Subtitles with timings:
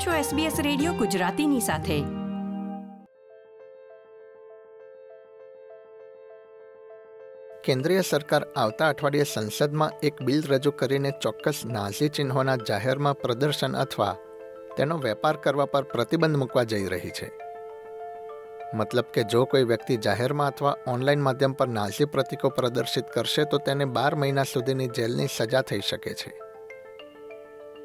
[0.00, 2.02] છો SBS radio ગુજરાતીની સાથે.
[7.64, 14.16] કેન્દ્રીય સરકાર આવતા અઠવાડિયે સંસદમાં એક બિલ રજૂ કરીને ચોક્કસ નાઝી ચિહ્નોના જાહેરમાં પ્રદર્શન અથવા
[14.76, 17.30] તેનો વેપાર કરવા પર પ્રતિબંધ મૂકવા જઈ રહી છે.
[18.74, 23.58] મતલબ કે જો કોઈ વ્યક્તિ જાહેરમાં અથવા ઓનલાઈન માધ્યમ પર નાઝી પ્રતીકો પ્રદર્શિત કરશે તો
[23.58, 26.49] તેને બાર મહિના સુધીની જેલની સજા થઈ શકે છે.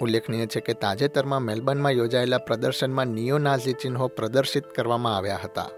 [0.00, 5.70] ઉલ્લેખનીય છે કે તાજેતરમાં મેલબર્નમાં યોજાયેલા પ્રદર્શનમાં નિયોનાઝી ચિહ્નો પ્રદર્શિત કરવામાં આવ્યા હતા.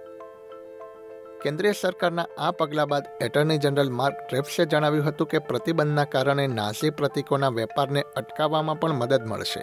[1.42, 6.90] કેન્દ્રીય સરકારના આ પગલા બાદ એટર્ની જનરલ માર્ક ટ્રેપ્સે જણાવ્યું હતું કે પ્રતિબંધના કારણે નાઝી
[6.90, 9.62] પ્રતીકોના વેપારને અટકાવવામાં પણ મદદ મળશે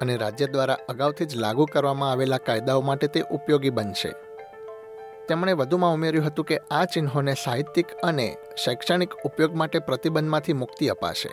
[0.00, 4.12] અને રાજ્ય દ્વારા અગાઉથી જ લાગુ કરવામાં આવેલા કાયદાઓ માટે તે ઉપયોગી બનશે.
[5.28, 8.26] તેમણે વધુમાં ઉમેર્યું હતું કે આ ચિહ્નોને સાહિત્યિક અને
[8.64, 11.30] શૈક્ષણિક ઉપયોગ માટે પ્રતિબંધમાંથી મુક્તિ અપાશે.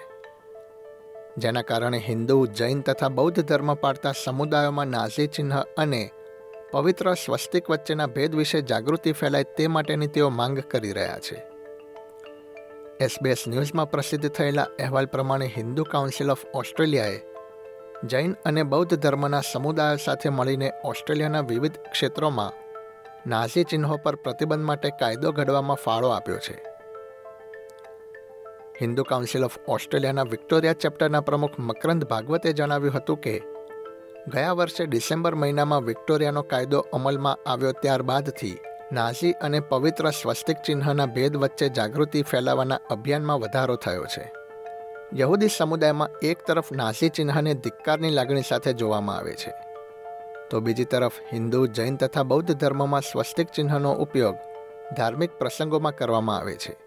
[1.38, 6.12] જેના કારણે હિન્દુ, જૈન તથા બૌદ્ધ ધર્મ પાળતા સમુદાયોમાં નાઝી ચિહ્ન અને
[6.72, 11.44] પવિત્ર સ્વસ્તિક વચ્ચેના ભેદ વિશે જાગૃતિ ફેલાય તે માટેની તેઓ માંગ કરી રહ્યા છે.
[13.00, 17.20] એસબીએસ ન્યૂઝમાં પ્રસિદ્ધ થયેલા અહેવાલ પ્રમાણે હિન્દુ કાઉન્સિલ ઓફ ઓસ્ટ્રેલિયાએ
[18.04, 22.54] જૈન અને બૌદ્ધ ધર્મના સમુદાયો સાથે મળીને ઓસ્ટ્રેલિયાના વિવિધ ક્ષેત્રોમાં
[23.30, 26.75] નાઝી ચિહ્નો પર પ્રતિબંધ માટે કાયદો ઘડવામાં ફાળો આપ્યો છે.
[28.82, 33.42] હિન્દુ કાઉન્સિલ ઓફ ઓસ્ટ્રેલિયાના વિક્ટોરિયા ચેપ્ટરના પ્રમુખ મકરંદ ભાગવતે જણાવ્યું હતું કે,
[34.28, 38.58] ગયા વર્ષે ડિસેમ્બર મહિનામાં વિક્ટોરિયાનો કાયદો અમલમાં આવ્યો ત્યારબાદથી
[38.92, 44.32] નાઝી અને પવિત્ર સ્વસ્તિક ચિહ્નના ભેદ વચ્ચે જાગૃતિ ફેલાવવાના અભિયાનમાં વધારો થયો છે.
[45.16, 49.54] યહૂદી સમુદાયમાં એક તરફ નાઝી ચિહ્નને ધિક્કારની લાગણી સાથે જોવામાં આવે છે.
[50.50, 54.36] તો બીજી તરફ હિન્દુ, જૈન તથા બૌદ્ધ ધર્મમાં સ્વસ્તિક ચિહ્નનો ઉપયોગ
[54.98, 56.85] ધાર્મિક પ્રસંગોમાં કરવામાં આવે છે.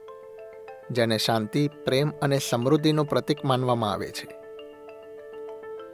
[0.90, 4.38] જેને શાંતિ, પ્રેમ અને સમૃદ્ધિનું પ્રતીક માનવામાં આવે છે.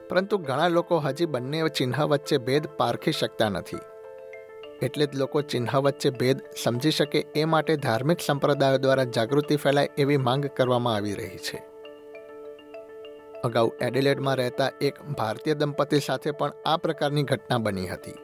[0.08, 3.78] પરંતુ ઘણા લોકો હજી બંને ચિહ્ન વચ્ચે ભેદ પારખી શકતા નથી.
[4.82, 9.88] એટલે જ લોકો ચિહ્ન વચ્ચે ભેદ સમજી શકે એ માટે ધાર્મિક સંપ્રદાયો દ્વારા જાગૃતિ ફેલાય
[9.98, 11.62] એવી માંગ કરવામાં આવી રહી છે.
[13.44, 18.14] અગાઉ એડિલેડમાં રહેતા એક ભારતીય દંપતી સાથે પણ આ પ્રકારની ઘટના બની હતી.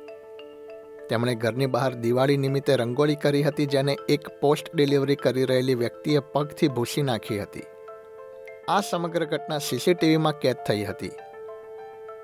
[1.11, 6.21] તેમણે ઘરની બહાર દિવાળી નિમિત્તે રંગોળી કરી હતી, જેને એક પોસ્ટ ડિલિવરી કરી રહેલી વ્યક્તિએ
[6.33, 7.63] પગથી ભૂસી નાખી હતી.
[8.69, 11.11] આ સમગ્ર ઘટના સીસીટીવીમાં કેદ થઈ હતી.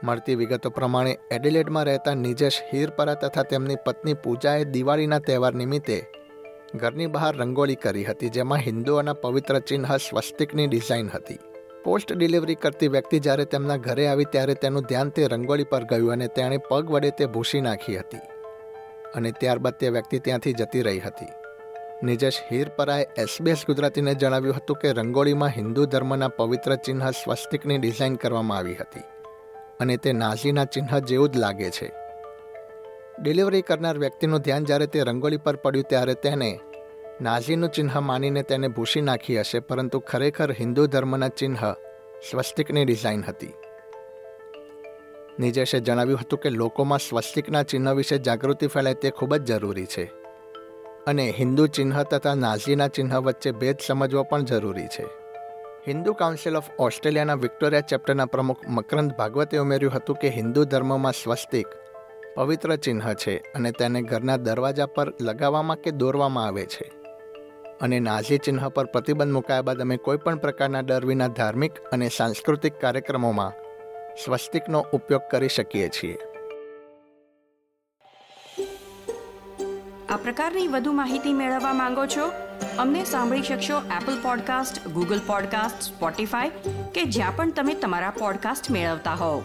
[0.04, 5.98] મળતી વિગતો પ્રમાણે, એડિલેડમાં રહેતા નિજેશ હીરપરા તથા તેમની પત્ની પૂજાએ દિવાળીના તહેવાર નિમિત્તે
[6.74, 11.38] ઘરની બહાર રંગોળી કરી હતી, જેમાં હિન્દુઓના પવિત્ર ચિહ્ન સ્વસ્તિકની ડિઝાઇન હતી.
[11.84, 16.12] પોસ્ટ ડિલિવરી કરતી વ્યક્તિ જ્યારે તેમના ઘરે આવી, ત્યારે તેનું ધ્યાન તે રંગોળી પર ગયું
[16.12, 18.35] અને તેણે પગ વડે તે ભૂસી નાખી હતી.
[19.14, 21.32] અને ત્યારબાદ તે વ્યક્તિ ત્યાંથી જતી રહી હતી.
[22.02, 28.58] નિજેશ હીરપરાએ એસબીએસ ગુજરાતીને જણાવ્યું હતું કે રંગોળીમાં હિન્દુ ધર્મના પવિત્ર ચિહ્ન સ્વસ્તિકની ડિઝાઇન કરવામાં
[28.58, 29.04] આવી હતી
[29.80, 31.88] અને તે નાઝીના ચિહ્ન જેવું જ લાગે છે.
[33.20, 36.50] ડિલિવરી કરનાર વ્યક્તિનું ધ્યાન જ્યારે તે રંગોળી પર પડ્યું ત્યારે તેને
[37.20, 41.56] નાઝીનું ચિહ્ન માનીને તેને ભૂસી નાખી હશે, પરંતુ ખરેખર હિન્દુ ધર્મના ચિહ્ન
[42.30, 43.54] સ્વસ્તિકની ડિઝાઇન હતી.
[45.38, 50.04] નિજેશે જણાવ્યું હતું કે લોકોમાં સ્વસ્તિકના ચિહ્ન વિશે જાગૃતિ ફેલાય તે ખૂબ જ જરૂરી છે.
[51.06, 55.04] અને હિન્દુ ચિહ્ન તથા નાઝીના ચિહ્ન વચ્ચે ભેદ સમજવો પણ જરૂરી છે.
[55.88, 61.66] હિન્દુ કાઉન્સિલ ઓફ ઓસ્ટ્રેલિયાના વિક્ટોરિયા ચેપ્ટરના પ્રમુખ મકરંદ ભાગવતે ઉમેર્યું હતું કે હિન્દુ ધર્મમાં સ્વસ્તિક,
[62.34, 66.92] પવિત્ર ચિહ્ન છે અને તેને ઘરના દરવાજા પર લગાવવામાં કે દોરવામાં આવે છે.
[67.80, 72.80] અને નાઝી ચિહ્ન પર પ્રતિબંધ મુકાયા બાદ અમે કોઈપણ પ્રકારના ડર વિના ધાર્મિક અને સાંસ્કૃતિક
[72.80, 73.65] કાર્યક્રમોમાં
[74.24, 76.16] સ્વસ્તિકનો ઉપયોગ કરી શકીએ છીએ.
[80.08, 82.26] આ પ્રકારની વધુ માહિતી મેળવવા માંગો છો?
[82.78, 86.50] અમને સાંભળી શકશો Apple podcast Google podcast Spotify
[86.94, 89.42] કે જ્યાં પણ તમે તમારા પોડકાસ્ટ મેળવતા હોવ.